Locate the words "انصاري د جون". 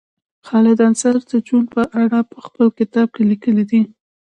0.89-1.63